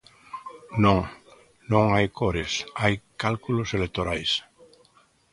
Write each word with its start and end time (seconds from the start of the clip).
Non, 0.83 0.99
non 1.71 1.85
hai 1.93 2.05
cores, 2.19 2.51
hai 2.81 2.93
cálculos 3.23 3.69
electorais. 3.77 4.31